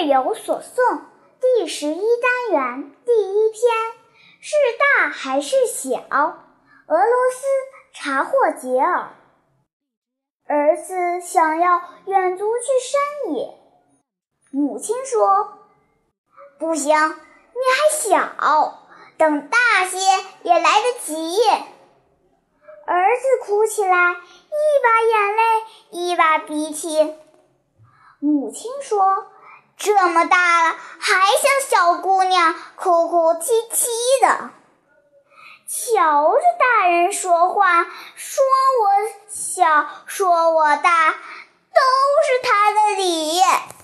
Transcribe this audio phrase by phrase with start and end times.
[0.00, 1.02] 日有所诵
[1.40, 3.60] 第十一单元第一篇
[4.40, 5.98] 是大还是小？
[6.00, 7.46] 俄罗斯
[7.92, 9.10] 查霍杰尔。
[10.46, 13.54] 儿子想要远足去山野，
[14.50, 15.58] 母亲说
[16.58, 18.78] ：“不行，你还小，
[19.18, 19.98] 等大些
[20.44, 21.38] 也来得及。”
[22.86, 25.42] 儿子哭起来，一把眼泪
[25.90, 27.14] 一把鼻涕。
[28.18, 29.26] 母亲说
[29.82, 33.88] ：“这么大了，还像小姑娘，哭哭啼啼
[34.20, 34.50] 的。
[35.66, 38.44] 瞧着大人说话，说
[38.82, 38.90] 我
[39.30, 41.14] 小，说我大，”